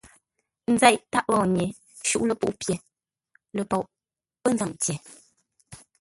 [0.73, 1.75] Nzéʼ tâʼ góŋə́-nye, ə
[2.07, 2.79] shúʼú lepuʼú pyêr
[3.57, 3.83] ləpoʼ
[4.41, 5.01] pə́ nzə́m tyer.